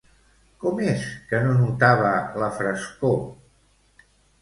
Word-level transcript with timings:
Com 0.63 0.81
és 0.93 1.03
que 1.33 1.43
no 1.45 1.53
notava 1.59 2.17
la 2.45 2.51
frescor? 2.59 3.19